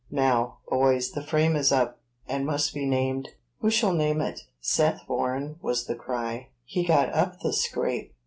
"Now, 0.09 0.57
boys, 0.67 1.11
the 1.11 1.21
frame 1.21 1.55
is 1.55 1.71
up, 1.71 1.99
and 2.27 2.43
must 2.43 2.73
be 2.73 2.87
named. 2.87 3.29
Who 3.59 3.69
shall 3.69 3.93
name 3.93 4.19
it?" 4.19 4.39
"Seth 4.59 5.07
Warren," 5.07 5.57
was 5.61 5.85
the 5.85 5.93
cry; 5.93 6.47
"he 6.65 6.83
got 6.83 7.13
up 7.13 7.41
the 7.41 7.53
scrape." 7.53 8.11